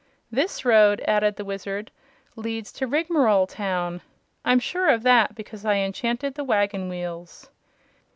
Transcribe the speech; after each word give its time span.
"This 0.31 0.65
road," 0.65 1.03
added 1.07 1.35
the 1.35 1.45
Wizard, 1.45 1.91
"leads 2.35 2.71
to 2.71 2.87
Rigmarole 2.87 3.45
Town. 3.45 4.01
I'm 4.43 4.57
sure 4.59 4.89
of 4.89 5.03
that 5.03 5.35
because 5.35 5.63
I 5.63 5.75
enchanted 5.75 6.33
the 6.33 6.43
wagon 6.43 6.89
wheels." 6.89 7.51